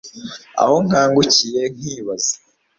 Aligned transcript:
aho 0.61 0.75
nkangukiye 0.85 1.61
nkibaza 1.75 2.35